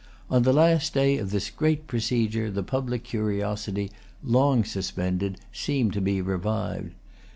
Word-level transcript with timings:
On 0.31 0.41
the 0.41 0.51
last 0.51 0.95
day 0.95 1.19
of 1.19 1.29
this 1.29 1.51
great 1.51 1.85
procedure 1.85 2.49
the 2.49 2.63
public 2.63 3.03
curiosity, 3.03 3.91
long 4.23 4.63
suspended, 4.63 5.39
seemed 5.51 5.93
to 5.93 6.01
be 6.01 6.23
revived. 6.23 6.95